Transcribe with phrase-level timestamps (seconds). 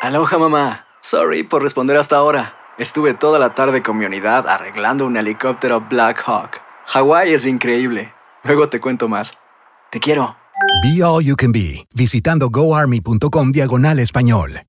[0.00, 0.86] Aloha mamá.
[1.02, 2.54] Sorry por responder hasta ahora.
[2.78, 6.60] Estuve toda la tarde con mi unidad arreglando un helicóptero Black Hawk.
[6.86, 8.12] Hawái es increíble.
[8.44, 9.32] Luego te cuento más.
[9.90, 10.36] Te quiero.
[10.82, 14.62] Be All You Can Be, visitando goarmy.com diagonal español.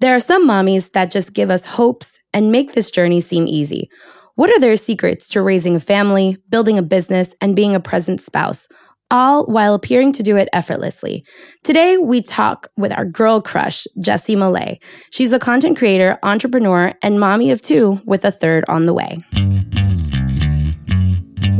[0.00, 3.90] There are some mommies that just give us hopes and make this journey seem easy.
[4.36, 8.20] What are their secrets to raising a family, building a business, and being a present
[8.20, 8.66] spouse?
[9.14, 11.24] All while appearing to do it effortlessly.
[11.62, 14.80] Today, we talk with our girl crush, Jessi Malay.
[15.10, 19.24] She's a content creator, entrepreneur, and mommy of two with a third on the way.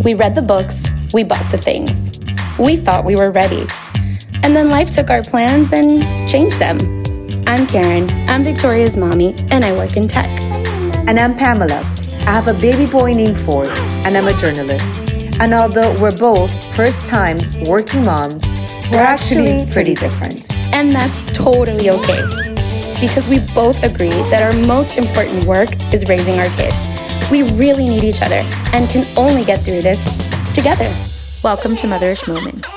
[0.03, 2.11] We read the books, we bought the things.
[2.59, 3.65] We thought we were ready.
[4.43, 6.79] And then life took our plans and changed them.
[7.47, 10.43] I'm Karen, I'm Victoria's mommy, and I work in tech.
[11.07, 11.83] And I'm Pamela.
[12.27, 15.14] I have a baby boy named Ford, and I'm a journalist.
[15.41, 20.51] And although we're both first time working moms, we're actually pretty different.
[20.73, 22.23] And that's totally okay.
[23.01, 26.77] Because we both agree that our most important work is raising our kids.
[27.31, 30.03] We really need each other and can only get through this
[30.55, 30.91] together.
[31.43, 32.74] Welcome to Motherish Moments.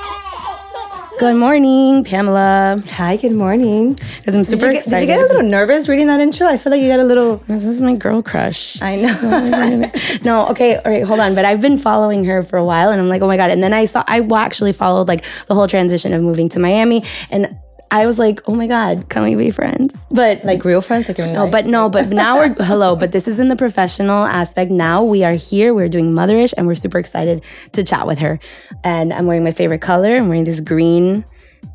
[1.18, 2.80] Good morning, Pamela.
[2.90, 3.94] Hi, good morning.
[3.94, 5.06] Because I'm super Did get, excited.
[5.06, 6.46] did you get a little nervous reading that intro?
[6.46, 7.38] I feel like you got a little.
[7.48, 8.80] This is my girl crush.
[8.80, 9.90] I know.
[10.22, 11.34] no, okay, all right, hold on.
[11.34, 13.50] But I've been following her for a while, and I'm like, oh my god.
[13.50, 17.02] And then I saw, I actually followed like the whole transition of moving to Miami,
[17.30, 17.58] and
[17.90, 19.94] I was like, oh my god, can we be friends?
[20.10, 21.08] But like real friends?
[21.08, 22.96] Like no, but no, but now we're hello.
[22.96, 24.70] But this is in the professional aspect.
[24.70, 25.72] Now we are here.
[25.74, 28.38] We're doing motherish, and we're super excited to chat with her.
[28.84, 30.16] And I'm wearing my favorite color.
[30.16, 31.24] I'm wearing this green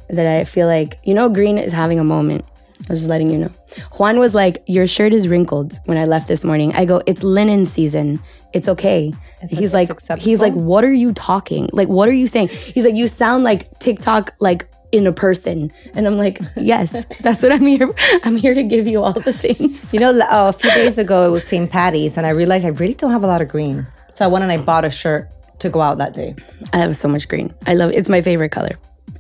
[0.09, 2.45] that I feel like you know, green is having a moment.
[2.89, 3.51] I was just letting you know.
[3.93, 7.23] Juan was like, "Your shirt is wrinkled." When I left this morning, I go, "It's
[7.23, 8.19] linen season.
[8.51, 9.13] It's okay."
[9.49, 11.69] he's like, he's like, "What are you talking?
[11.73, 15.71] Like, what are you saying?" He's like, "You sound like TikTok, like." In a person,
[15.95, 17.89] and I'm like, yes, that's what I'm here.
[18.23, 19.81] I'm here to give you all the things.
[19.91, 21.67] You know, uh, a few days ago it was St.
[21.69, 23.87] Patty's, and I realized I really don't have a lot of green.
[24.13, 26.35] So I went and I bought a shirt to go out that day.
[26.73, 27.51] I have so much green.
[27.65, 27.95] I love it.
[27.95, 28.75] It's my favorite color.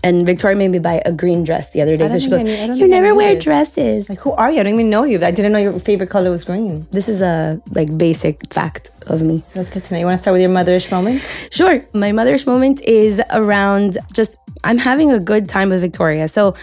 [0.05, 2.43] And Victoria made me buy a green dress the other day because she goes, I
[2.43, 4.59] knew- I don't "You never wear this." dresses." Like, who are you?
[4.59, 5.15] I don't even know you.
[5.25, 6.85] I didn't know your favorite color was green.
[6.91, 9.43] This is a like basic fact of me.
[9.55, 9.99] That's good to know.
[10.01, 11.21] You want to start with your motherish moment?
[11.51, 11.83] Sure.
[11.93, 16.27] My mother's moment is around just I'm having a good time with Victoria.
[16.27, 16.55] So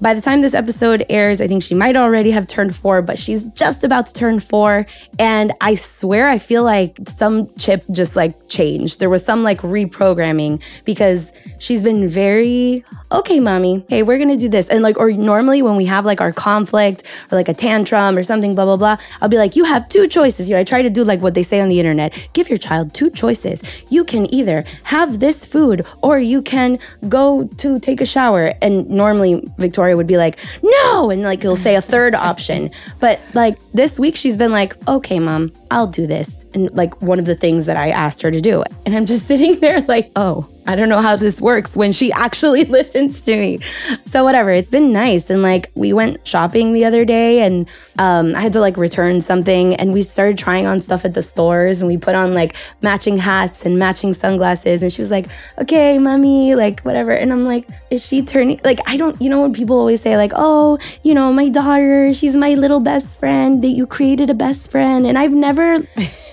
[0.00, 3.18] by the time this episode airs, I think she might already have turned four, but
[3.18, 4.86] she's just about to turn four.
[5.18, 8.98] And I swear I feel like some chip just like changed.
[8.98, 14.48] There was some like reprogramming because she's been very, okay, mommy, hey, we're gonna do
[14.48, 14.66] this.
[14.68, 18.22] And like, or normally when we have like our conflict or like a tantrum or
[18.22, 20.48] something, blah, blah, blah, I'll be like, you have two choices.
[20.48, 22.58] You know, I try to do like what they say on the internet give your
[22.58, 23.60] child two choices.
[23.88, 26.78] You can either have this food or you can
[27.08, 28.54] go to take a shower.
[28.62, 31.10] And normally Victoria would be like, no.
[31.10, 32.70] And like, he'll say a third option.
[32.98, 36.39] But like this week, she's been like, okay, mom, I'll do this.
[36.54, 38.62] And like one of the things that I asked her to do.
[38.86, 42.12] And I'm just sitting there like, oh, I don't know how this works when she
[42.12, 43.58] actually listens to me.
[44.06, 45.28] So whatever, it's been nice.
[45.28, 47.66] And like we went shopping the other day and
[47.98, 51.22] um, I had to like return something and we started trying on stuff at the
[51.22, 54.82] stores and we put on like matching hats and matching sunglasses.
[54.82, 55.26] And she was like,
[55.58, 57.10] okay, mommy, like whatever.
[57.10, 58.60] And I'm like, is she turning?
[58.62, 62.14] Like, I don't, you know, when people always say like, oh, you know, my daughter,
[62.14, 65.06] she's my little best friend that you created a best friend.
[65.06, 65.78] And I've never,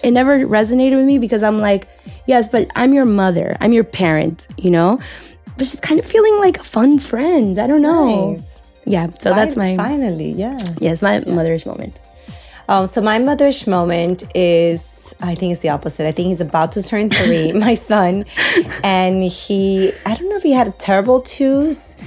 [0.07, 1.88] it never resonated with me because I'm like,
[2.25, 5.00] yes, but I'm your mother, I'm your parent, you know?
[5.57, 7.59] But she's kind of feeling like a fun friend.
[7.59, 8.31] I don't know.
[8.31, 8.62] Nice.
[8.86, 10.57] Yeah, so that's my finally, yeah.
[10.80, 12.00] yes, my motherish moment.
[12.69, 16.07] Um, so my motherish moment is I think it's the opposite.
[16.07, 18.25] I think he's about to turn three, my son,
[18.86, 21.98] and he I don't know if he had a terrible twos,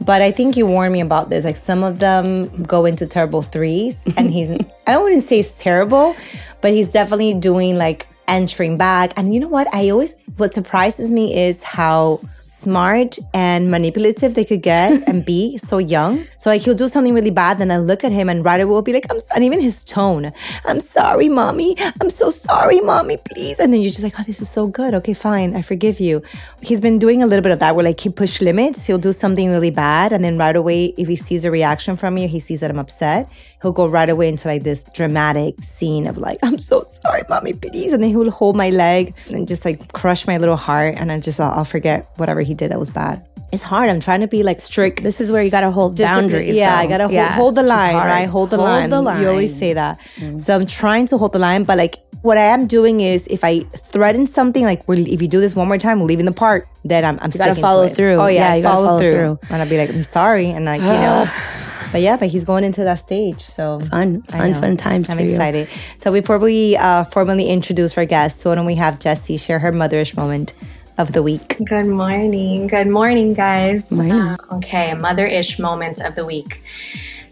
[0.00, 1.44] But I think you warned me about this.
[1.44, 4.56] Like some of them go into terrible threes, and he's I
[4.86, 6.16] don't want to say it's terrible,
[6.60, 9.12] but he's definitely doing like entering back.
[9.16, 9.72] And you know what?
[9.74, 15.58] I always what surprises me is how smart and manipulative they could get and be
[15.58, 16.24] so young.
[16.38, 18.66] So like he'll do something really bad, then I look at him and right Ryder
[18.66, 20.32] will be like, I'm and even his tone,
[20.64, 21.76] I'm sorry, mommy.
[22.00, 23.58] I'm so sorry, mommy, please.
[23.58, 24.94] And then you're just like, oh, this is so good.
[24.94, 25.54] Okay, fine.
[25.54, 26.22] I forgive you.
[26.60, 28.86] He's been doing a little bit of that where like he push limits.
[28.86, 30.12] He'll do something really bad.
[30.12, 32.78] And then right away, if he sees a reaction from me, he sees that I'm
[32.78, 33.28] upset,
[33.60, 37.52] he'll go right away into like this dramatic scene of like, I'm so sorry, mommy,
[37.52, 37.92] please.
[37.92, 40.94] And then he'll hold my leg and just like crush my little heart.
[40.96, 43.27] And I just, I'll, I'll forget whatever he did that was bad.
[43.50, 43.88] It's hard.
[43.88, 45.02] I'm trying to be like strict.
[45.02, 46.24] This is where you got to hold Discipline.
[46.24, 46.54] boundaries.
[46.54, 46.82] Yeah, though.
[46.82, 48.26] I gotta hold, Yeah, hold the line, right?
[48.26, 48.90] Hold the Hold line.
[48.90, 49.22] the line.
[49.22, 49.98] You always say that.
[50.38, 53.44] So I'm trying to hold the line, but like what I am doing is if
[53.44, 53.60] I
[53.92, 57.04] threaten something, like if you do this one more time, we're leaving the park, then
[57.06, 58.16] I'm, I'm got to to follow through.
[58.16, 59.38] Oh yeah, Yeah, you gotta follow through.
[59.48, 61.26] and I'll be like, I'm sorry, and like you know.
[61.90, 65.22] But yeah, but he's going into that stage, so Fun, fun, fun times I'm for
[65.24, 65.30] you.
[65.30, 65.68] excited.
[66.02, 69.72] So before we uh, formally introduce our guests, why don't we have Jessi share her
[69.72, 70.52] motherish moment
[70.98, 71.56] of the week?
[71.64, 72.66] Good morning.
[72.66, 73.90] Good morning, guys.
[73.90, 74.12] Morning.
[74.12, 76.62] Uh, okay, mother ish moment of the week.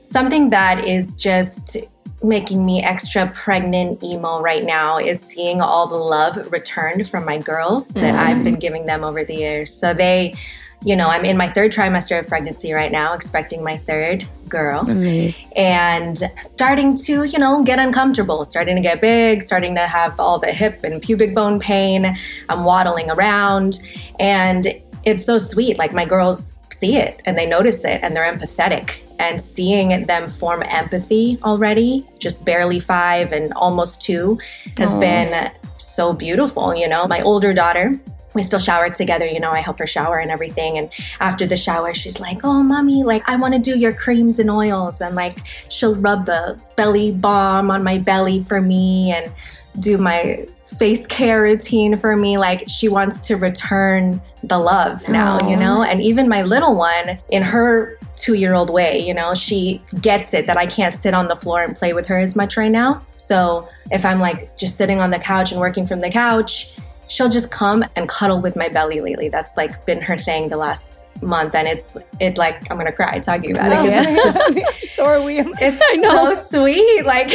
[0.01, 1.77] Something that is just
[2.23, 7.39] making me extra pregnant emo right now is seeing all the love returned from my
[7.39, 9.75] girls that I've been giving them over the years.
[9.75, 10.35] So they,
[10.85, 14.89] you know, I'm in my third trimester of pregnancy right now, expecting my third girl
[14.89, 15.45] Amazing.
[15.57, 20.39] and starting to, you know, get uncomfortable, starting to get big, starting to have all
[20.39, 22.17] the hip and pubic bone pain.
[22.49, 23.81] I'm waddling around
[24.21, 24.67] and
[25.05, 25.79] it's so sweet.
[25.79, 29.03] Like my girls see it and they notice it and they're empathetic.
[29.19, 34.39] And seeing them form empathy already, just barely five and almost two,
[34.77, 36.75] has been so beautiful.
[36.75, 37.99] You know, my older daughter,
[38.37, 39.27] we still shower together.
[39.27, 40.79] You know, I help her shower and everything.
[40.79, 40.91] And
[41.21, 44.51] after the shower, she's like, Oh, mommy, like, I want to do your creams and
[44.51, 45.01] oils.
[45.01, 49.33] And like, she'll rub the belly balm on my belly for me and
[49.81, 50.47] do my
[50.79, 52.37] face care routine for me.
[52.37, 55.83] Like, she wants to return the love now, you know?
[55.83, 60.35] And even my little one, in her two year old way, you know, she gets
[60.35, 62.71] it that I can't sit on the floor and play with her as much right
[62.71, 63.05] now.
[63.17, 66.75] So if I'm like just sitting on the couch and working from the couch,
[67.09, 69.29] she'll just come and cuddle with my belly lately.
[69.29, 71.55] That's like been her thing the last month.
[71.55, 74.17] And it's, it like, I'm gonna cry talking about it.
[74.17, 75.39] 'cause it's just so are we.
[75.61, 77.05] it's so sweet.
[77.07, 77.29] Like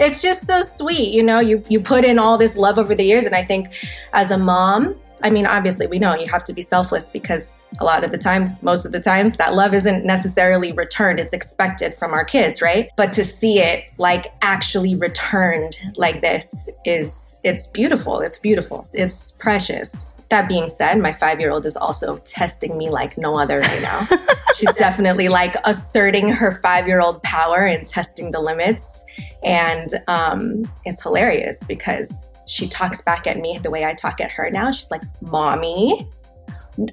[0.00, 1.12] it's just so sweet.
[1.12, 3.68] You know, you you put in all this love over the years, and I think
[4.12, 7.84] as a mom, I mean, obviously we know you have to be selfless because a
[7.84, 11.18] lot of the times, most of the times, that love isn't necessarily returned.
[11.18, 12.90] It's expected from our kids, right?
[12.96, 18.20] But to see it like actually returned like this is it's beautiful.
[18.20, 18.88] It's beautiful.
[18.94, 20.12] It's precious.
[20.30, 23.82] That being said, my five year old is also testing me like no other right
[23.82, 24.08] now.
[24.56, 29.04] She's definitely like asserting her five year old power and testing the limits.
[29.44, 34.30] And um, it's hilarious because she talks back at me the way I talk at
[34.32, 34.72] her now.
[34.72, 36.08] She's like, Mommy,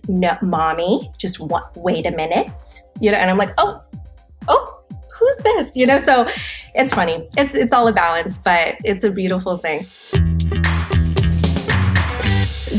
[0.09, 2.51] no, Mommy, just wa- wait a minute.
[3.00, 3.81] You know, and I'm like, Oh,
[4.50, 4.83] oh,
[5.18, 5.77] who's this?
[5.77, 6.27] You know, so
[6.75, 7.25] it's funny.
[7.38, 9.86] It's, it's all a balance, but it's a beautiful thing.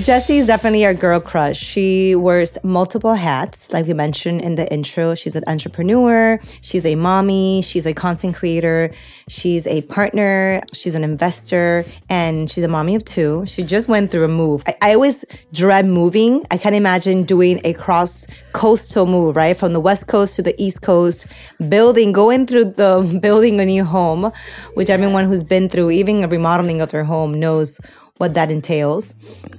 [0.03, 1.57] Jessi is definitely our girl crush.
[1.57, 5.15] She wears multiple hats, like we mentioned in the intro.
[5.15, 8.91] She's an entrepreneur, she's a mommy, she's a content creator,
[9.29, 13.47] she's a partner, she's an investor, and she's a mommy of two.
[13.47, 14.65] She just went through a move.
[14.67, 16.45] I, I always dread moving.
[16.51, 19.57] I can't imagine doing a cross coastal move, right?
[19.57, 21.29] From the west coast to the east coast,
[21.69, 24.33] building, going through the building a new home,
[24.75, 27.81] which everyone who's been through even a remodeling of their home knows
[28.23, 29.15] what that entails.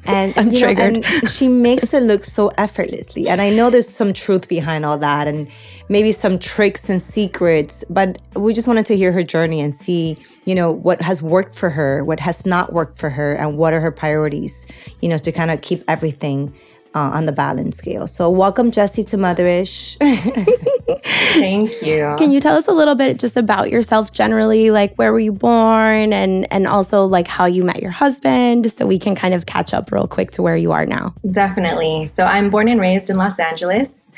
[0.07, 3.27] And I'm you know, and she makes it look so effortlessly.
[3.27, 5.49] And I know there's some truth behind all that and
[5.89, 10.17] maybe some tricks and secrets, but we just wanted to hear her journey and see,
[10.45, 13.73] you know, what has worked for her, what has not worked for her, and what
[13.73, 14.65] are her priorities,
[15.01, 16.55] you know, to kind of keep everything
[16.95, 18.07] uh, on the balance scale.
[18.07, 19.97] So welcome Jessi to Motherish.
[21.33, 22.15] Thank you.
[22.17, 24.71] Can you tell us a little bit just about yourself generally?
[24.71, 28.85] Like where were you born and and also like how you met your husband so
[28.85, 31.13] we can kind of catch up real quick to where you are now.
[31.31, 32.07] Definitely.
[32.07, 34.11] So I'm born and raised in Los Angeles.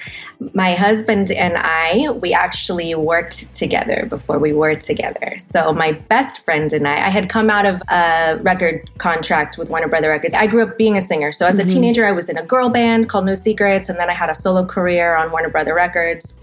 [0.53, 5.35] My husband and I, we actually worked together before we were together.
[5.37, 9.69] So my best friend and I, I had come out of a record contract with
[9.69, 10.33] Warner Brother Records.
[10.33, 11.31] I grew up being a singer.
[11.31, 14.09] So as a teenager, I was in a girl band called No Secrets, and then
[14.09, 16.33] I had a solo career on Warner Brother Records.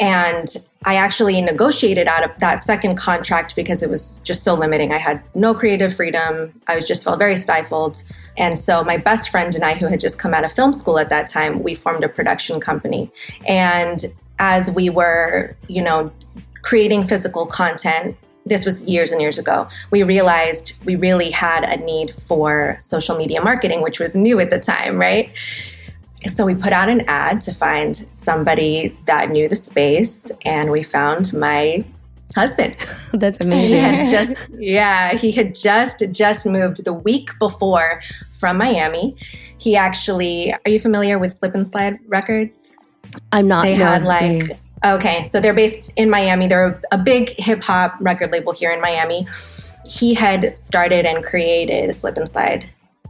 [0.00, 0.48] And
[0.84, 4.92] I actually negotiated out of that second contract because it was just so limiting.
[4.92, 6.52] I had no creative freedom.
[6.66, 8.02] I was just felt very stifled.
[8.36, 10.98] And so my best friend and I, who had just come out of film school
[10.98, 13.12] at that time, we formed a production company.
[13.46, 14.06] And
[14.38, 16.10] as we were, you know,
[16.62, 18.16] creating physical content,
[18.46, 23.16] this was years and years ago, we realized we really had a need for social
[23.16, 25.32] media marketing, which was new at the time, right?
[26.26, 30.82] So we put out an ad to find somebody that knew the space, and we
[30.82, 31.84] found my
[32.34, 32.76] husband.
[33.12, 34.08] That's amazing.
[34.08, 38.02] just yeah, he had just just moved the week before
[38.38, 39.16] from Miami.
[39.58, 42.76] He actually, are you familiar with Slip and Slide Records?
[43.32, 43.62] I'm not.
[43.64, 46.46] They no, had like they- okay, so they're based in Miami.
[46.46, 49.26] They're a big hip hop record label here in Miami.
[49.86, 52.64] He had started and created Slip and Slide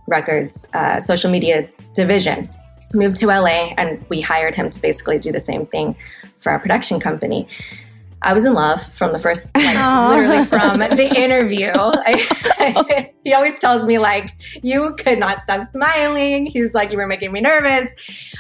[0.09, 2.49] Records uh, social media division.
[2.95, 5.97] Moved to LA, and we hired him to basically do the same thing
[6.38, 7.49] for our production company.
[8.25, 9.76] I was in love from the first, like
[10.09, 11.71] literally from the interview.
[11.75, 14.31] I, he always tells me like,
[14.62, 17.88] "You could not stop smiling." He was like, "You were making me nervous,"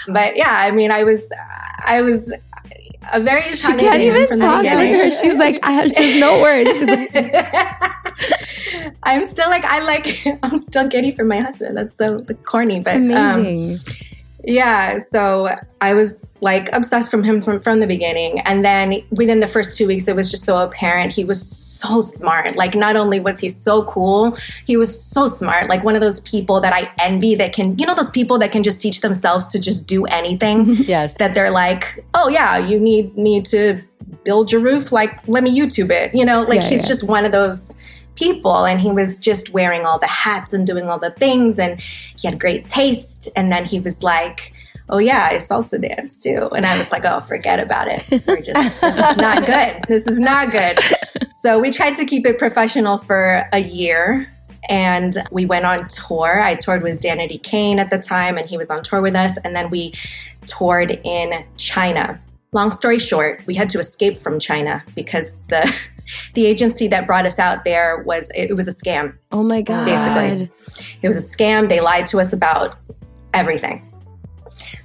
[0.08, 1.28] but yeah, I mean, I was,
[1.84, 2.32] I was
[3.12, 4.94] a very she can't even talk beginning.
[4.94, 5.10] her.
[5.10, 6.70] She's like, I have just no words.
[6.70, 7.10] She's like,
[9.02, 11.76] I'm still like I like I'm still giddy for my husband.
[11.76, 13.78] That's so corny, but um, amazing.
[14.44, 14.98] yeah.
[14.98, 15.48] So
[15.80, 19.76] I was like obsessed from him from from the beginning, and then within the first
[19.76, 22.56] two weeks, it was just so apparent he was so smart.
[22.56, 24.36] Like not only was he so cool,
[24.66, 25.68] he was so smart.
[25.68, 28.52] Like one of those people that I envy that can, you know, those people that
[28.52, 30.76] can just teach themselves to just do anything.
[30.92, 31.14] Yes.
[31.14, 33.80] that they're like, oh yeah, you need me to
[34.24, 34.92] build your roof.
[34.92, 36.14] Like, let me YouTube it.
[36.14, 36.88] You know, like Yeah, he's yeah.
[36.88, 37.74] just one of those
[38.14, 38.66] people.
[38.66, 41.58] And he was just wearing all the hats and doing all the things.
[41.58, 43.28] And he had great taste.
[43.36, 44.52] And then he was like,
[44.88, 46.48] oh yeah, I salsa dance too.
[46.54, 48.04] And I was like, oh, forget about it.
[48.26, 49.82] We're just, this is not good.
[49.88, 50.78] This is not good.
[51.42, 54.28] So we tried to keep it professional for a year.
[54.68, 56.40] And we went on tour.
[56.40, 59.36] I toured with Danity Kane at the time, and he was on tour with us.
[59.38, 59.92] And then we
[60.46, 62.20] toured in China.
[62.52, 65.74] Long story short, we had to escape from China because the
[66.34, 69.16] the agency that brought us out there was it was a scam.
[69.32, 69.84] Oh my god.
[69.84, 70.50] Basically.
[71.02, 71.66] It was a scam.
[71.68, 72.78] They lied to us about
[73.34, 73.91] everything.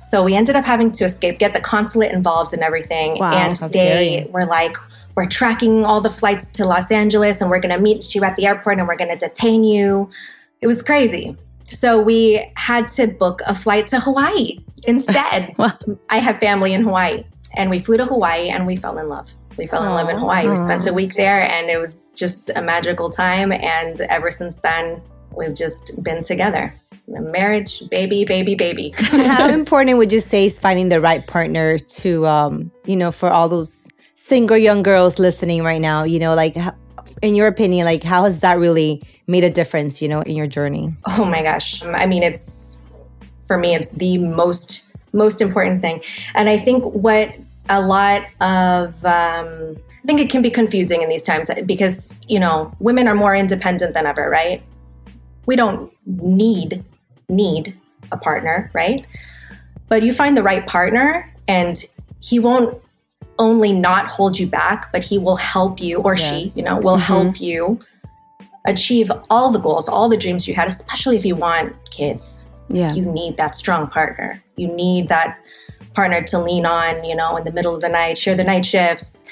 [0.10, 3.20] So we ended up having to escape, get the consulate involved and everything.
[3.20, 4.28] Wow, and they scary.
[4.32, 4.76] were like,
[5.16, 8.36] we're tracking all the flights to Los Angeles and we're going to meet you at
[8.38, 10.10] the airport and we're going to detain you.
[10.62, 11.36] It was crazy.
[11.68, 15.54] So we had to book a flight to Hawaii instead.
[16.10, 19.30] I have family in Hawaii and we flew to Hawaii and we fell in love.
[19.58, 20.20] We fell in love in Aw.
[20.20, 20.48] Hawaii.
[20.48, 23.52] We spent a week there and it was just a magical time.
[23.52, 25.02] And ever since then,
[25.36, 26.74] we've just been together.
[27.08, 28.90] Marriage, baby, baby, baby.
[28.98, 33.30] How important would you say is finding the right partner to, um, you know, for
[33.30, 36.04] all those single young girls listening right now?
[36.04, 36.58] You know, like,
[37.22, 40.48] in your opinion, like, how has that really made a difference, you know, in your
[40.48, 40.94] journey?
[41.18, 41.82] Oh my gosh.
[41.84, 42.78] I mean, it's
[43.48, 44.84] for me, it's the most
[45.14, 46.04] most important thing.
[46.36, 47.34] And I think what
[47.70, 52.40] a lot of um, I think it can be confusing in these times because you
[52.40, 54.62] know women are more independent than ever, right?
[55.46, 56.84] We don't need
[57.29, 57.77] need
[58.12, 59.05] a partner, right?
[59.88, 61.84] But you find the right partner, and
[62.19, 62.81] he won't
[63.39, 66.98] only not hold you back, but he will help you, or she, you know, will
[66.98, 67.01] Mhm.
[67.01, 67.79] help you
[68.65, 72.46] achieve all the goals, all the dreams you had, especially if you want kids.
[72.69, 72.93] Yeah.
[72.93, 74.43] You need that strong partner.
[74.57, 75.38] You need that
[75.93, 78.65] partner to lean on, you know, in the middle of the night, share the night
[78.65, 79.24] shifts.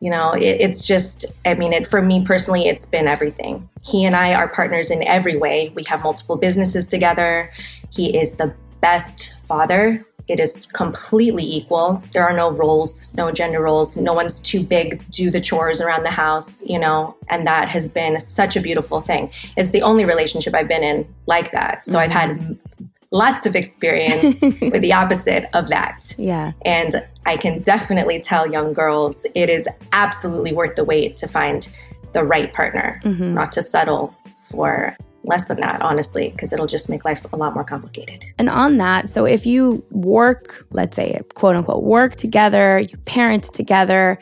[0.00, 3.68] You know, it, it's just, I mean, it, for me personally, it's been everything.
[3.82, 5.72] He and I are partners in every way.
[5.74, 7.52] We have multiple businesses together.
[7.90, 10.04] He is the best father.
[10.26, 12.02] It is completely equal.
[12.12, 13.96] There are no roles, no gender roles.
[13.96, 17.68] No one's too big to do the chores around the house, you know, and that
[17.68, 19.30] has been such a beautiful thing.
[19.56, 21.84] It's the only relationship I've been in like that.
[21.84, 22.84] So I've had mm-hmm.
[23.10, 26.14] Lots of experience with the opposite of that.
[26.16, 26.52] Yeah.
[26.64, 26.94] And
[27.26, 31.68] I can definitely tell young girls it is absolutely worth the wait to find
[32.12, 33.34] the right partner, Mhm.
[33.34, 34.14] not to settle
[34.50, 38.24] for less than that, honestly, because it'll just make life a lot more complicated.
[38.38, 43.52] And on that, so if you work, let's say, quote unquote, work together, you parent
[43.52, 44.18] together,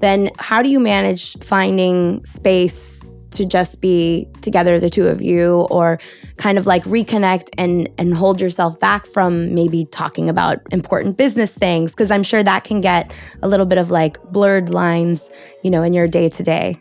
[0.00, 2.99] then how do you manage finding space
[3.32, 5.98] to just be together, the two of you, or
[6.36, 11.50] kind of like reconnect and and hold yourself back from maybe talking about important business
[11.50, 11.90] things?
[11.90, 15.28] Because I'm sure that can get a little bit of like blurred lines,
[15.62, 16.80] you know, in your day to day.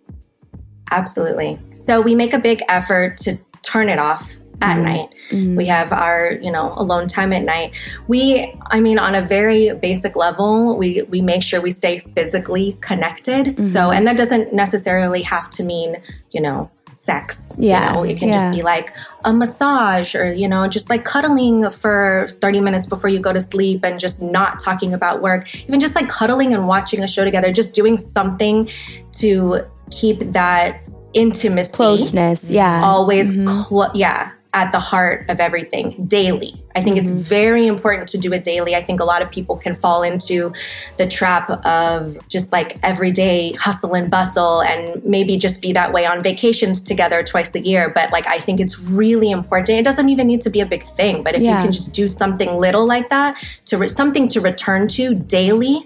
[0.92, 1.60] Absolutely.
[1.76, 4.84] So we make a big effort to turn it off at Mhm.
[4.84, 5.10] night.
[5.32, 5.56] Mhm.
[5.56, 7.72] We have our, you know, alone time at night.
[8.08, 12.78] We, I mean, on a very basic level, we we make sure we stay physically
[12.82, 13.56] connected.
[13.74, 13.96] So, Mhm.
[13.96, 15.98] and that doesn't necessarily have to mean,
[16.32, 17.56] you know, sex.
[17.58, 18.38] Yeah, You know, it can yeah.
[18.38, 23.10] just be like a massage or, you know, just like cuddling for 30 minutes before
[23.10, 25.48] you go to sleep and just not talking about work.
[25.68, 28.70] Even just like cuddling and watching a show together, just doing something
[29.14, 29.60] to
[29.92, 30.82] keep that
[31.14, 32.44] intimacy Closeness.
[32.44, 32.82] Yeah.
[32.84, 33.48] always Mhm.
[33.48, 38.34] clo- yeah at the heart of everything daily i think it's very important to do
[38.34, 40.52] it daily i think a lot of people can fall into
[40.98, 46.04] the trap of just like everyday hustle and bustle and maybe just be that way
[46.06, 50.10] on vacations together twice a year but like i think it's really important it doesn't
[50.10, 51.58] even need to be a big thing but if Yeah.
[51.58, 55.86] you can just do something little like that to re- something to return to daily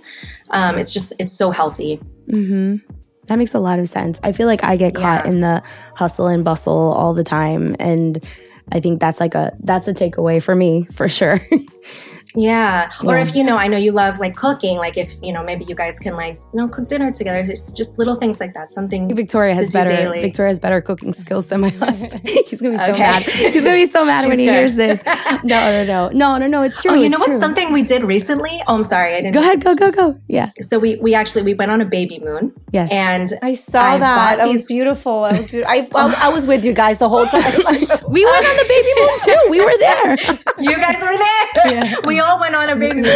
[0.52, 2.78] um, it's just it's so healthy hmm
[3.28, 4.20] That makes a lot of sense.
[4.22, 5.32] I feel like I get caught Yeah.
[5.32, 5.64] in the
[5.96, 7.74] hustle and bustle all the time.
[7.80, 8.20] And
[8.72, 11.40] I think that's like a that's a takeaway for me for sure.
[12.36, 12.90] Yeah.
[13.06, 15.66] Or if you know, I know you love like cooking, like if you know, maybe
[15.66, 17.40] you guys can like, you know, cook dinner together.
[17.40, 18.72] It's just little things like that.
[18.72, 20.22] Something Victoria has better daily.
[20.22, 22.22] Victoria has better cooking skills than my husband.
[22.48, 23.00] He's gonna be so Okay.
[23.00, 23.24] mad.
[23.24, 25.02] He's gonna be so mad when he She's hears this.
[25.44, 26.62] No, no, no, no, no, no.
[26.64, 26.92] It's oh, true.
[26.92, 27.40] Oh, you it's know what's true.
[27.40, 28.62] something we did recently?
[28.68, 29.34] Oh, I'm sorry, I didn't.
[29.34, 30.20] Go ahead, go, go, go.
[30.28, 32.88] Yeah, So we we actually we went on a baby moon, Yeah.
[32.92, 34.16] and I saw I that.
[34.16, 35.24] bought That was these- beautiful.
[35.24, 35.72] That was beautiful.
[35.72, 37.44] I, I, I was with you guys the whole time.
[38.10, 39.42] we went on the baby moon too.
[39.50, 40.18] We were there.
[40.60, 41.96] you guys were there.
[42.06, 43.06] We all went on a moon.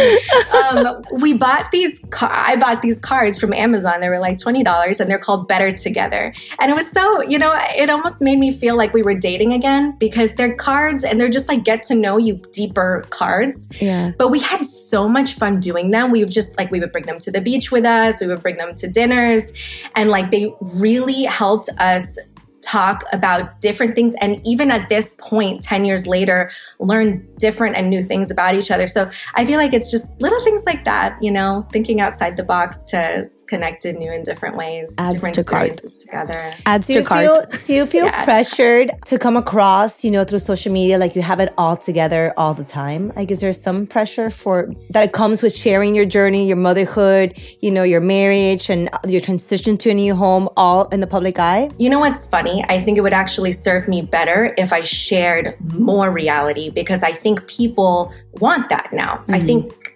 [0.58, 2.00] Um, we bought these.
[2.20, 4.00] I bought these cards from Amazon.
[4.00, 6.34] They were like twenty dollars, and they're called Better Together.
[6.58, 9.52] And it was so, you know, it almost made me feel like we were dating
[9.52, 13.68] again because they're cards, and they're just like get to know you deeper cards.
[13.80, 14.12] Yeah.
[14.18, 16.10] But we had so much fun doing them.
[16.10, 18.20] We would just like we would bring them to the beach with us.
[18.20, 19.52] We would bring them to dinners,
[19.94, 22.18] and like they really helped us
[22.68, 27.88] talk about different things and even at this point 10 years later learn different and
[27.88, 28.86] new things about each other.
[28.86, 32.42] So i feel like it's just little things like that you know thinking outside the
[32.42, 35.74] box to connect in new and different ways Adds different to cards.
[35.74, 37.20] experiences together Adds do to you cart.
[37.24, 38.24] feel do you feel Yeah.
[38.24, 42.32] pressured to come across you know through social media like you have it all together
[42.36, 44.56] all the time like is there some pressure for
[44.90, 47.28] that it comes with sharing your journey your motherhood
[47.60, 51.38] you know your marriage and your transition to a new home all in the public
[51.38, 52.64] eye You know what's funny?
[52.68, 57.12] I think it would actually serve me better if I shared more reality because I
[57.12, 59.24] think people want that now.
[59.28, 59.46] I mm-hmm.
[59.46, 59.87] think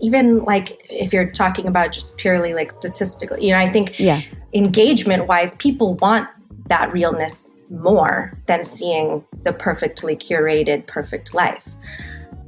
[0.00, 4.20] even like if you're talking about just purely like statistically, you know, I think Yeah.
[4.52, 6.28] engagement wise, people want
[6.66, 11.68] that realness more than seeing the perfectly curated, perfect life.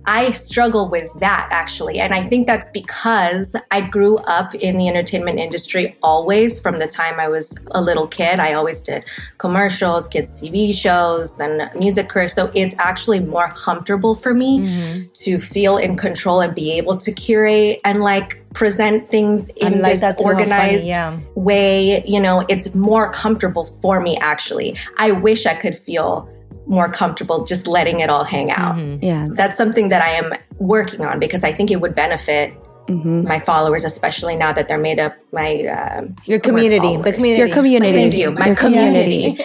[0.06, 1.98] I struggle with that actually.
[2.00, 6.86] And I think that's because I grew up in the entertainment industry always from the
[6.86, 8.40] time I was a little kid.
[8.40, 9.04] I always did
[9.38, 12.28] commercials, kids' TV shows, then music career.
[12.28, 17.12] So it's actually more comfortable for me to feel in control and be able to
[17.12, 21.18] curate and like present things in like this how funny, organized yeah.
[21.34, 22.04] way.
[22.04, 24.76] You know, it's more comfortable for me actually.
[24.98, 26.28] I wish I could feel
[26.66, 29.28] more comfortable just letting it all hang out Yeah.
[29.32, 32.54] that's something that I am working on because I think it would benefit
[32.88, 35.14] hmm my followers, especially now that they're made up.
[35.32, 37.92] My um, your community the community Your community.
[37.92, 38.30] Thank you.
[38.32, 39.38] My Your community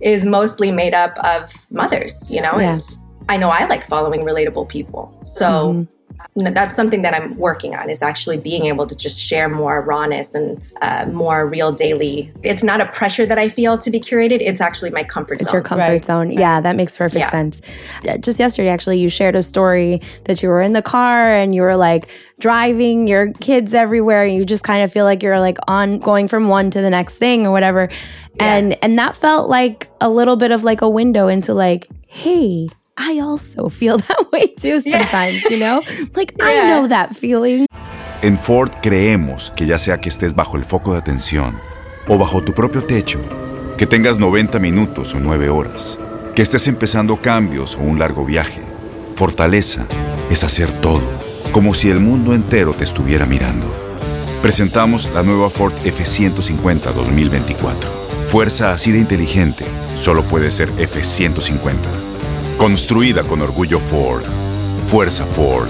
[0.00, 2.14] is mostly made up of mothers.
[2.30, 2.74] You know, Yeah.
[2.74, 2.96] It's-
[3.28, 5.48] I know I like following relatable people, so.
[5.72, 5.88] Mhm.
[6.38, 9.80] N- That's something that I'm working on is actually being able to just share more
[9.82, 12.32] rawness and uh, more real daily.
[12.42, 14.40] It's not a pressure that I feel to be curated.
[14.40, 15.52] It's actually my comfort It's zone.
[15.54, 16.04] your comfort Right.
[16.04, 16.30] zone.
[16.30, 17.30] Yeah, that makes perfect Yeah.
[17.30, 17.60] sense.
[18.20, 21.62] Just yesterday, actually, you shared a story that you were in the car and you
[21.62, 22.06] were like
[22.38, 24.24] driving your kids everywhere.
[24.24, 26.90] And you just kind of feel like you're like on going from one to the
[26.90, 27.88] next thing or whatever.
[28.38, 32.68] And and that felt like a little bit of like a window into like, hey,
[32.98, 35.82] I also feel that way too sometimes, you know?
[36.14, 37.66] Like I know that feeling.
[38.22, 41.58] En Ford creemos que ya sea que estés bajo el foco de atención
[42.08, 43.20] o bajo tu propio techo,
[43.76, 45.98] que tengas 90 minutos o 9 horas,
[46.34, 48.60] que estés empezando cambios o un largo viaje,
[49.14, 49.86] fortaleza
[50.30, 51.02] es hacer todo,
[51.52, 53.70] como si el mundo entero te estuviera mirando.
[54.40, 57.90] Presentamos la nueva Ford F150 2024.
[58.28, 59.64] Fuerza así de inteligente
[59.96, 62.05] solo puede ser F150.
[62.58, 64.24] Construida con orgullo Ford.
[64.86, 65.68] Fuerza Ford.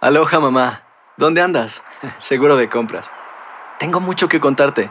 [0.00, 0.82] Aloha mamá,
[1.18, 1.82] ¿dónde andas?
[2.18, 3.10] Seguro de compras.
[3.78, 4.90] Tengo mucho que contarte.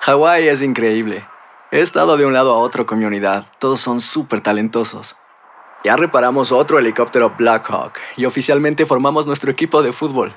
[0.00, 1.24] Hawái es increíble.
[1.70, 3.46] He estado de un lado a otro con mi unidad.
[3.60, 5.14] Todos son súper talentosos.
[5.84, 10.34] Ya reparamos otro helicóptero Blackhawk y oficialmente formamos nuestro equipo de fútbol.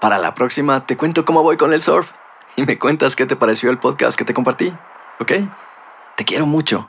[0.00, 2.10] Para la próxima te cuento cómo voy con el surf
[2.56, 4.72] y me cuentas qué te pareció el podcast que te compartí,
[5.20, 5.32] ¿ok?
[6.16, 6.88] Te quiero mucho.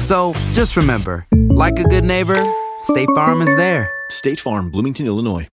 [0.00, 2.40] So just remember, like a good neighbor,
[2.82, 3.90] State Farm is there.
[4.10, 5.48] State Farm, Bloomington, Illinois.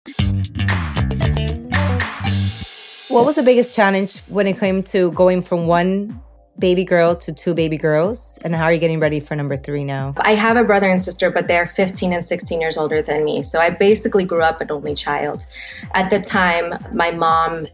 [3.10, 6.21] What was the biggest challenge when it came to going from one
[6.60, 8.38] baby girl to two baby girls?
[8.43, 10.13] And how are you getting ready for number three now?
[10.17, 13.41] I have a brother and sister, but they're 15 and 16 years older than me.
[13.41, 15.45] So I basically grew up an only child.
[15.95, 17.67] At the time, my mom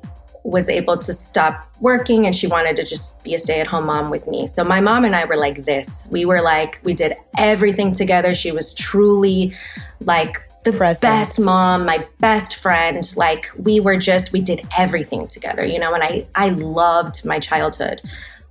[0.44, 3.86] was able to stop working and she wanted to just be a stay at home
[3.86, 4.48] mom with me.
[4.48, 6.08] So my mom and I were like this.
[6.12, 8.34] We were like, we did everything together.
[8.34, 9.54] She was truly
[10.00, 11.02] like the Present.
[11.02, 13.12] best mom, my best friend.
[13.16, 17.40] Like we were just, we did everything together, you know, and I, I loved my
[17.40, 18.02] childhood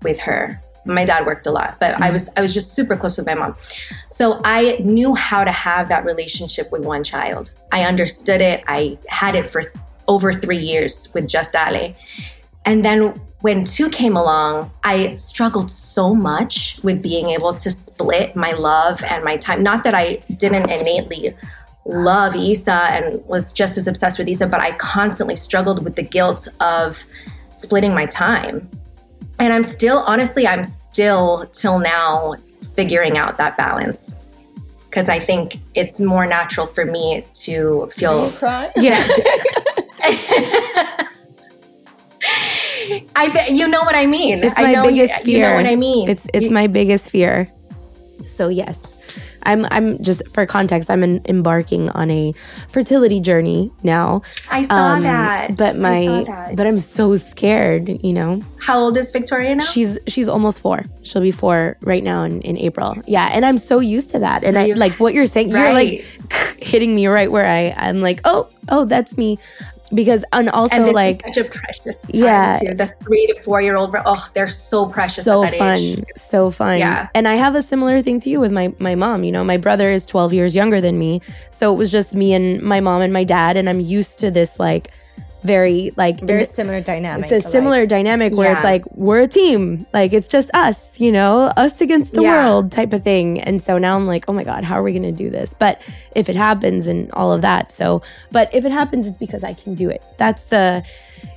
[0.02, 0.60] with her.
[0.86, 2.04] My dad worked a lot, but mm-hmm.
[2.04, 3.54] I was I was just super close with my mom.
[4.06, 7.52] So I knew how to have that relationship with one child.
[7.70, 8.64] I understood it.
[8.66, 9.64] I had it for
[10.12, 11.94] over 3 years with just Ale.
[12.66, 12.98] And then
[13.40, 19.02] when two came along, I struggled so much with being able to split my love
[19.02, 19.62] and my time.
[19.62, 20.06] Not that I
[20.42, 21.34] didn't innately
[21.86, 26.06] love Isa and was just as obsessed with Isa, but I constantly struggled with the
[26.16, 27.06] guilt of
[27.50, 28.68] splitting my time
[29.40, 32.34] and I'm still, honestly, I'm still till now
[32.76, 34.20] figuring out that balance
[34.84, 38.30] because I think it's more natural for me to feel.
[38.32, 38.70] Cry?
[38.76, 39.02] Yeah.
[43.16, 44.38] I th- you know what I mean.
[44.42, 45.36] It's my biggest fear.
[45.36, 46.08] You know what I mean.
[46.08, 47.48] It's it's you, my biggest fear.
[48.24, 48.78] So yes,
[49.44, 52.32] I'm I'm just for context, I'm an, embarking on a
[52.68, 54.22] fertility journey now.
[54.50, 55.56] I saw um, that.
[55.56, 56.56] But my that.
[56.56, 58.42] but I'm so scared, you know.
[58.58, 59.64] How old is Victoria now?
[59.64, 60.84] She's she's almost 4.
[61.02, 62.96] She'll be 4 right now in, in April.
[63.06, 64.44] Yeah, and I'm so used to that.
[64.44, 65.62] And I like what you're saying, right.
[65.62, 69.38] you're like hitting me right where I I'm like, "Oh, oh, that's me."
[69.94, 72.58] Because and also and like such a precious time yeah.
[72.58, 72.74] too.
[72.74, 75.78] the three to four year old oh they're so precious so fun.
[75.78, 76.04] age.
[76.16, 76.78] so fun.
[76.78, 77.08] Yeah.
[77.14, 79.56] And i have a similar thing to you with my my mom you know my
[79.56, 81.20] brother is 12 years younger than me.
[81.50, 84.30] So it was just me and my mom and my dad and i'm used to
[84.30, 84.90] this like
[85.42, 87.30] very like very similar dynamic.
[87.30, 88.56] It's a similar dynamic where yeah.
[88.56, 92.44] it's like we're a team, like it's just us, you know, us against the yeah.
[92.44, 93.40] world type of thing.
[93.40, 95.54] And so now I'm like, oh my god, how are we going to do this?
[95.58, 95.80] But
[96.14, 99.54] if it happens and all of that, so but if it happens, it's because I
[99.54, 100.02] can do it.
[100.18, 100.84] That's the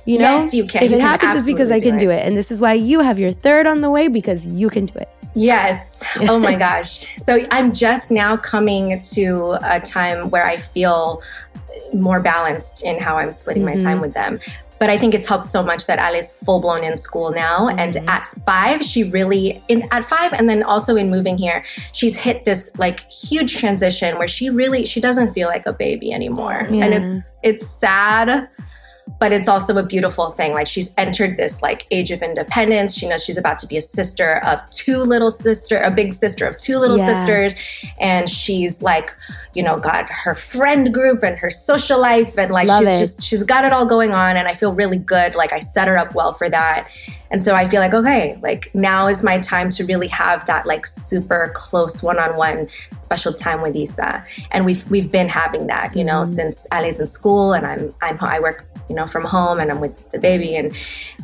[0.06, 0.82] you know, yes, you can.
[0.82, 2.16] If you it happens, it's because I can do it.
[2.16, 2.26] it.
[2.26, 4.98] And this is why you have your third on the way because you can do
[4.98, 5.08] it.
[5.34, 6.02] Yes.
[6.28, 7.16] Oh my gosh.
[7.24, 11.20] So I'm just now coming to a time where I feel
[11.92, 13.78] more balanced in how I'm splitting mm-hmm.
[13.78, 14.02] my time mm-hmm.
[14.02, 14.38] with them.
[14.78, 17.68] But I think it's helped so much that Ali's full blown in school now.
[17.68, 17.78] Mm-hmm.
[17.78, 22.14] And at five, she really in at five and then also in moving here, she's
[22.14, 26.68] hit this like huge transition where she really she doesn't feel like a baby anymore.
[26.70, 26.84] Yeah.
[26.84, 28.48] And it's it's sad
[29.18, 30.52] but it's also a beautiful thing.
[30.52, 32.94] Like she's entered this like age of independence.
[32.94, 36.46] She knows she's about to be a sister of two little sister, a big sister
[36.46, 37.12] of two little yeah.
[37.12, 37.54] sisters,
[38.00, 39.14] and she's like,
[39.54, 42.98] you know, got her friend group and her social life, and like Love she's it.
[42.98, 44.36] just she's got it all going on.
[44.36, 45.34] And I feel really good.
[45.34, 46.88] Like I set her up well for that.
[47.34, 50.66] And so I feel like, okay, like now is my time to really have that
[50.66, 54.24] like super close one-on-one special time with Isa.
[54.52, 56.32] And we've we've been having that, you know, mm-hmm.
[56.32, 59.80] since Ali's in school and I'm I'm I work you know, from home and I'm
[59.80, 60.54] with the baby.
[60.54, 60.72] And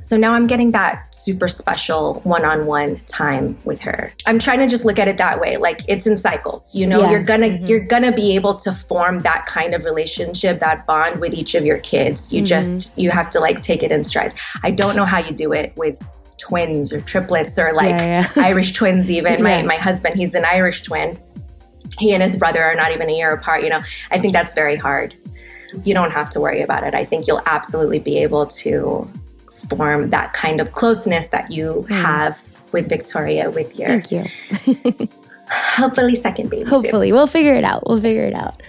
[0.00, 4.12] so now I'm getting that super special one on one time with her.
[4.26, 5.56] I'm trying to just look at it that way.
[5.56, 7.11] Like it's in cycles, you know, yeah.
[7.11, 7.66] you're gonna, mm-hmm.
[7.66, 11.64] you're gonna be able to form that kind of relationship, that bond with each of
[11.64, 12.33] your kids.
[12.33, 12.46] You mm-hmm.
[12.46, 14.35] just, you have to like take it in strides.
[14.62, 16.00] I don't know how you do it with
[16.38, 18.42] twins or triplets or like yeah, yeah.
[18.44, 19.42] Irish twins even.
[19.42, 21.18] My my husband, he's an Irish twin.
[21.98, 23.83] He and his brother are not even a year apart, you know.
[24.11, 25.14] I think that's very hard
[25.85, 26.94] you don't have to worry about it.
[26.94, 29.09] I think you'll absolutely be able to
[29.76, 31.90] form that kind of closeness that you mm.
[31.90, 34.24] have with Victoria with your Thank you.
[35.48, 36.64] hopefully second baby.
[36.64, 37.09] Hopefully.
[37.09, 37.16] Soon.
[37.16, 37.88] We'll figure it out.
[37.88, 38.62] We'll figure it out.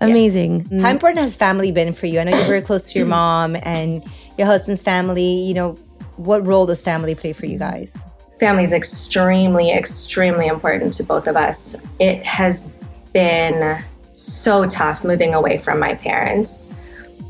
[0.00, 0.66] Amazing.
[0.70, 0.82] Yeah.
[0.82, 2.20] How important has family been for you?
[2.20, 4.02] I know you're very close to your mom and
[4.38, 5.22] your husband's family.
[5.22, 5.78] You know,
[6.16, 7.96] what role does family play for you guys?
[8.38, 11.76] Family is extremely, extremely important to both of us.
[11.98, 12.70] It has
[13.12, 13.82] been
[14.12, 16.74] so tough moving away from my parents.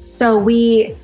[0.04, 0.96] So we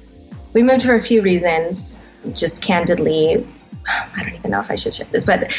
[0.53, 1.96] we moved for a few reasons.
[2.33, 3.47] Just candidly,
[3.87, 5.53] I don't even know if I should share this, but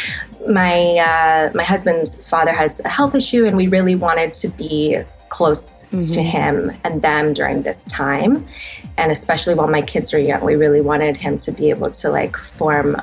[0.50, 4.98] my uh, my husband's father has a health issue, and we really wanted to be
[5.30, 6.14] close mm-hmm.
[6.14, 8.46] to him and them during this time,
[8.98, 12.10] and especially while my kids are young, we really wanted him to be able to
[12.10, 12.96] like form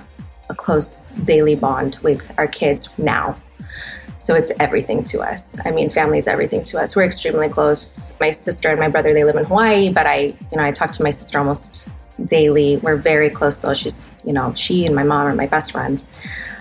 [0.49, 3.37] a close daily bond with our kids now.
[4.19, 5.59] So it's everything to us.
[5.67, 6.97] I mean, family is everything to us.
[6.97, 8.13] We're extremely close.
[8.21, 10.93] My sister and my brother, they live in Hawaii, but I, you know, I talk
[10.93, 11.87] to my sister almost
[12.25, 12.77] daily.
[12.79, 13.75] We're very close though.
[13.75, 16.11] She's, you know, she and my mom are my best friends.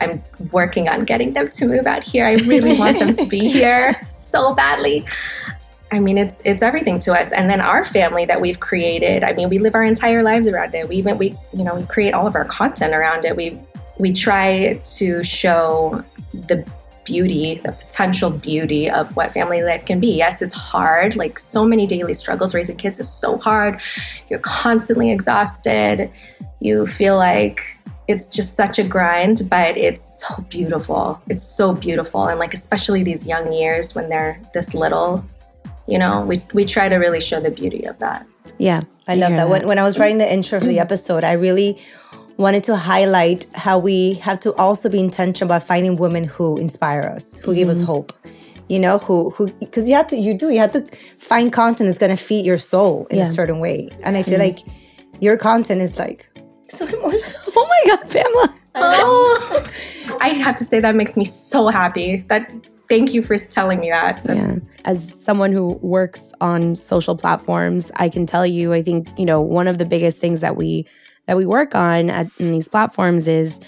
[0.01, 2.25] I'm working on getting them to move out here.
[2.25, 5.05] I really want them to be here so badly.
[5.91, 7.31] I mean, it's it's everything to us.
[7.31, 9.23] And then our family that we've created.
[9.23, 10.89] I mean, we live our entire lives around it.
[10.89, 13.35] We even we you know we create all of our content around it.
[13.35, 13.59] We
[13.99, 16.65] we try to show the
[17.05, 20.15] beauty, the potential beauty of what family life can be.
[20.15, 21.15] Yes, it's hard.
[21.15, 23.79] Like so many daily struggles raising kids is so hard.
[24.29, 26.11] You're constantly exhausted.
[26.59, 31.21] You feel like it's just such a grind, but it's so beautiful.
[31.27, 32.25] It's so beautiful.
[32.25, 35.25] And like especially these young years when they're this little,
[35.87, 38.25] you know, we we try to really show the beauty of that.
[38.57, 38.81] Yeah.
[39.07, 39.49] I love that.
[39.49, 40.81] When, when I was writing the intro for the mm.
[40.81, 41.77] episode, I really
[42.37, 47.03] wanted to highlight how we have to also be intentional about finding women who inspire
[47.03, 47.87] us, who give us mm-hmm.
[47.87, 48.13] hope.
[48.69, 50.87] You know, who who because you have to you do you have to
[51.19, 53.23] find content that's gonna feed your soul in Yeah.
[53.23, 53.89] a certain way.
[54.03, 54.55] And I feel mm-hmm.
[54.55, 54.59] like
[55.19, 56.29] your content is like
[56.69, 57.39] so emotional.
[57.55, 58.55] Oh my God, Pamela.
[58.75, 59.67] Oh,
[60.21, 62.25] I have to say that makes me so happy.
[62.29, 62.51] That
[62.89, 64.21] thank you for telling me that.
[64.25, 64.57] Yeah.
[64.85, 69.41] As someone who works on social platforms, I can tell you, I think, you know,
[69.41, 70.87] one of the biggest things that we
[71.25, 73.59] that we work on at, in these platforms is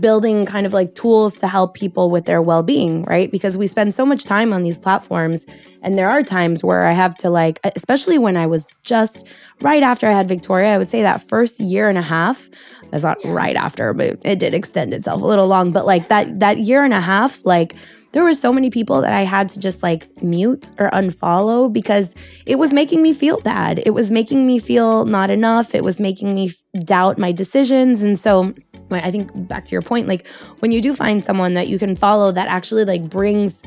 [0.00, 3.30] building kind of like tools to help people with their well-being, right?
[3.30, 5.46] Because we spend so much time on these platforms
[5.82, 9.24] and there are times where I have to like especially when I was just
[9.60, 12.50] right after I had Victoria, I would say that first year and a half,
[12.90, 16.40] that's not right after, but it did extend itself a little long, but like that
[16.40, 17.76] that year and a half like
[18.12, 22.14] there were so many people that I had to just like mute or unfollow because
[22.46, 23.82] it was making me feel bad.
[23.84, 25.74] It was making me feel not enough.
[25.74, 26.52] It was making me
[26.84, 28.02] doubt my decisions.
[28.02, 28.54] And so
[28.90, 30.26] I think back to your point, like
[30.60, 33.60] when you do find someone that you can follow that actually like brings,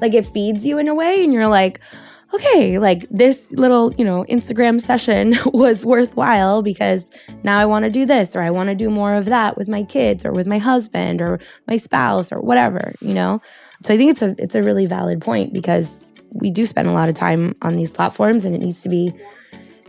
[0.00, 1.80] like it feeds you in a way, and you're like,
[2.34, 7.06] okay, like this little, you know, Instagram session was worthwhile because
[7.42, 9.68] now I want to do this or I want to do more of that with
[9.68, 13.40] my kids or with my husband or my spouse or whatever, you know?
[13.82, 15.90] So I think it's a it's a really valid point because
[16.30, 19.12] we do spend a lot of time on these platforms and it needs to be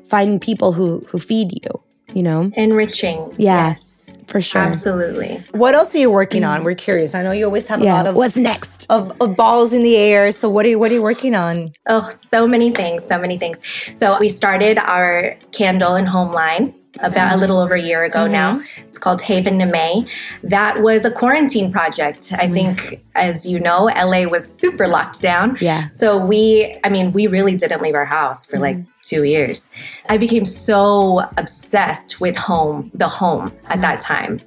[0.06, 2.52] finding people who who feed you, you know?
[2.56, 3.34] Enriching.
[3.38, 3.70] Yeah.
[3.70, 3.90] Yes.
[4.28, 4.62] For sure.
[4.62, 5.44] Absolutely.
[5.52, 6.62] What else are you working on?
[6.62, 6.66] Mm.
[6.66, 7.14] We're curious.
[7.14, 8.86] I know you always have a lot of What's next?
[8.90, 10.32] of, of balls in the air.
[10.32, 11.72] So what are you what are you working on?
[11.88, 13.60] Oh, so many things, so many things.
[13.98, 18.28] So we started our candle and home line about a little over a year ago
[18.28, 18.60] now.
[18.60, 18.82] Mm-hmm.
[18.82, 20.06] It's called Haven to May.
[20.44, 22.32] That was a quarantine project.
[22.34, 22.54] I mm-hmm.
[22.54, 25.58] think, as you know, LA was super locked down.
[25.60, 25.88] Yeah.
[25.88, 28.90] So we, I mean, we really didn't leave our house for like mm-hmm.
[29.02, 29.70] two years.
[30.10, 34.40] I became so obsessed with home, the home at that time.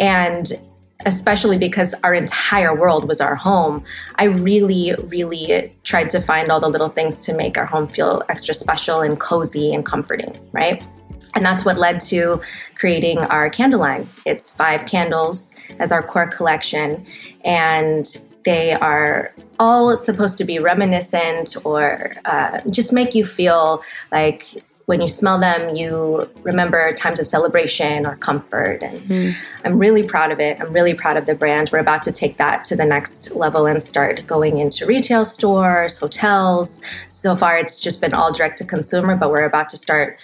[0.00, 0.52] And
[1.06, 3.84] especially because our entire world was our home,
[4.16, 8.22] I really, really tried to find all the little things to make our home feel
[8.28, 10.84] extra special and cozy and comforting, right?
[11.34, 12.40] And that's what led to
[12.74, 14.08] creating our candle line.
[14.26, 17.06] It's five candles as our core collection,
[17.44, 18.06] and
[18.44, 25.00] they are all supposed to be reminiscent or uh, just make you feel like when
[25.00, 28.82] you smell them, you remember times of celebration or comfort.
[28.82, 29.34] And mm.
[29.64, 30.60] I'm really proud of it.
[30.60, 31.70] I'm really proud of the brand.
[31.72, 35.96] We're about to take that to the next level and start going into retail stores,
[35.96, 36.82] hotels.
[37.08, 40.18] So far, it's just been all direct to consumer, but we're about to start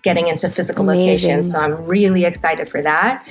[0.00, 1.30] getting into physical Amazing.
[1.30, 1.52] locations.
[1.52, 3.28] So I'm really excited for that.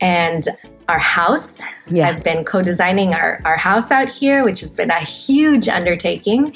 [0.00, 0.46] And
[0.88, 2.10] our house, Yeah.
[2.10, 6.54] I've been co designing our, our house out here, which has been a huge undertaking.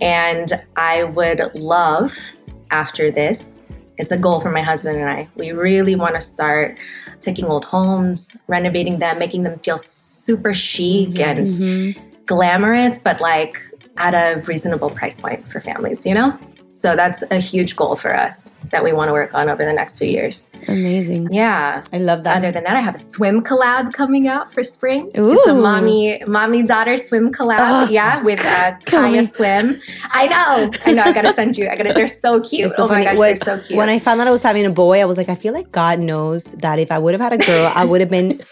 [0.00, 2.16] And I would love
[2.74, 5.28] after this, it's a goal for my husband and I.
[5.36, 6.78] We really want to start
[7.20, 11.22] taking old homes, renovating them, making them feel super chic mm-hmm.
[11.22, 12.16] and mm-hmm.
[12.26, 13.56] glamorous, but like
[13.96, 16.36] at a reasonable price point for families, you know?
[16.84, 19.72] So that's a huge goal for us that we want to work on over the
[19.72, 20.50] next few years.
[20.68, 21.32] Amazing.
[21.32, 21.82] Yeah.
[21.94, 22.36] I love that.
[22.36, 25.10] Other than that, I have a swim collab coming out for spring.
[25.14, 27.56] It's a mommy mommy daughter swim collab.
[27.60, 29.24] Oh, yeah, with uh, Kaya.
[29.24, 29.80] Swim.
[30.10, 31.04] I know, I know.
[31.04, 31.70] I gotta send you.
[31.70, 31.94] I gotta.
[31.94, 32.70] They're so cute.
[32.72, 33.06] So oh funny.
[33.06, 33.78] my gosh, when, they're so cute.
[33.78, 35.72] when I found out I was having a boy, I was like, I feel like
[35.72, 38.42] God knows that if I would have had a girl, I would have been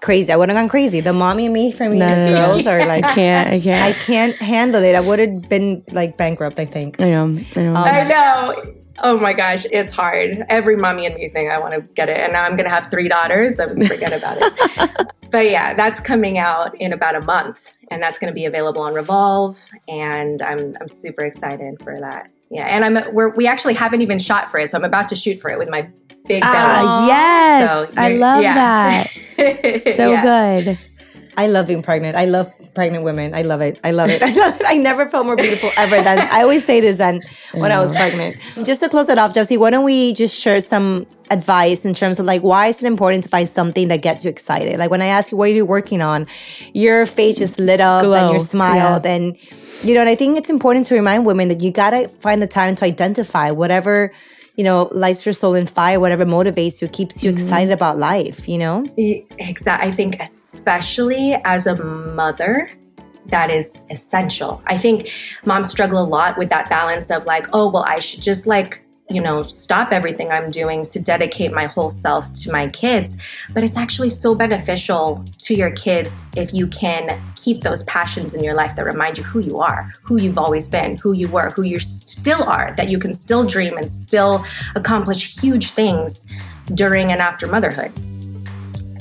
[0.00, 0.32] crazy.
[0.32, 1.00] I would have gone crazy.
[1.00, 2.46] The mommy and me for me, No, the no, no.
[2.46, 3.50] girls are like, I can't.
[3.50, 3.82] I I can't.
[3.84, 4.94] I can't handle it.
[4.94, 6.58] I would have been like bankrupt.
[6.58, 7.00] I think.
[7.00, 7.36] I know.
[7.56, 7.74] I know.
[7.74, 8.74] I know.
[9.02, 10.44] Oh my gosh, it's hard.
[10.48, 12.18] Every mommy and me thing, I want to get it.
[12.18, 13.58] And now I'm going to have three daughters.
[13.58, 15.06] I would forget about it.
[15.30, 17.72] but yeah, that's coming out in about a month.
[17.90, 19.58] And that's going to be available on Revolve.
[19.88, 22.30] And I'm, I'm super excited for that.
[22.50, 22.66] Yeah.
[22.66, 24.68] And I'm, we're, we actually haven't even shot for it.
[24.68, 25.88] So I'm about to shoot for it with my
[26.26, 26.54] big belly.
[26.54, 27.88] Ah, yes.
[27.88, 28.54] So I love yeah.
[28.54, 29.10] that.
[29.96, 30.22] So Yeah.
[30.22, 30.78] good.
[31.36, 32.16] I love being pregnant.
[32.16, 33.34] I love pregnant women.
[33.34, 33.80] I love it.
[33.84, 34.20] I love it.
[34.30, 34.66] I love it.
[34.66, 37.22] I never felt more beautiful ever than I always say this than
[37.54, 38.36] when I was pregnant.
[38.64, 42.18] Just to close it off, Jessi, why don't we just share some advice in terms
[42.18, 44.78] of like why is it important to find something that gets you excited?
[44.78, 46.26] Like when I ask you what are you working on,
[46.74, 48.14] your face just lit up Glow.
[48.16, 49.12] and you're smiled Yeah.
[49.12, 49.36] and
[49.82, 52.46] you know, and I think it's important to remind women that you gotta find the
[52.46, 54.12] time to identify whatever,
[54.56, 57.42] you know, lights your soul in fire, whatever motivates you, keeps you mm-hmm.
[57.42, 58.86] excited about life, you know?
[58.96, 59.88] Exactly.
[59.88, 62.70] I think especially as a mother,
[63.26, 64.62] that is essential.
[64.66, 65.10] I think
[65.44, 68.84] moms struggle a lot with that balance of like, oh, well, I should just like,
[69.10, 73.16] you know, stop everything I'm doing to dedicate my whole self to my kids.
[73.52, 78.44] But it's actually so beneficial to your kids if you can keep those passions in
[78.44, 81.50] your life that remind you who you are, who you've always been, who you were,
[81.50, 84.44] who you still are, that you can still dream and still
[84.76, 86.24] accomplish huge things
[86.74, 87.92] during and after motherhood.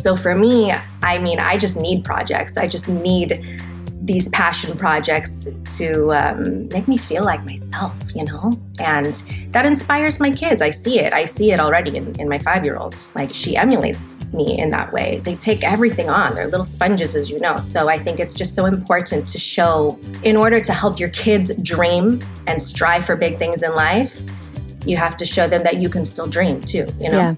[0.02, 2.58] So for me, I mean, I just need projects.
[2.58, 3.62] I just need
[4.10, 8.52] these passion projects to um, make me feel like myself, you know?
[8.80, 9.13] And
[9.52, 10.63] that inspires my kids.
[10.63, 11.13] I see it.
[11.13, 12.95] I see it already in, in my five year old.
[13.13, 15.22] Like she emulates me in that way.
[15.24, 16.34] They take everything on.
[16.34, 17.58] They're little sponges, as you know.
[17.58, 21.56] So I think it's just so important to show, in order to help your kids
[21.58, 24.24] dream and strive for big things in life,
[24.88, 27.19] you have to show them that you can still dream too, you know?
[27.19, 27.36] Yeah.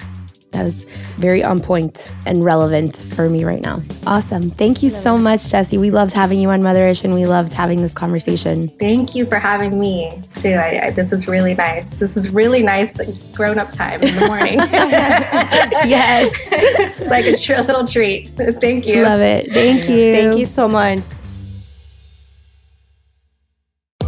[0.51, 0.73] That was
[1.17, 3.81] very on point and relevant for me right now.
[4.05, 4.49] Awesome.
[4.49, 5.79] Thank you so much, Jessi.
[5.79, 8.67] We loved having you on Motherish and we loved having this conversation.
[8.79, 10.53] Thank you for having me too.
[10.53, 11.91] I, I, this is really nice.
[11.91, 12.99] This is really nice
[13.31, 14.55] grown up time in the morning.
[15.87, 16.35] yes.
[16.51, 18.29] it's like a tr- little treat.
[18.59, 19.03] Thank you.
[19.03, 19.53] Love it.
[19.53, 20.13] Thank you.
[20.13, 20.99] Thank you so much.